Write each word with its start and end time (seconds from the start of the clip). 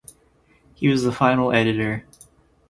He 0.73 0.87
was 0.87 1.03
the 1.03 1.11
final 1.11 1.51
editor. 1.51 2.07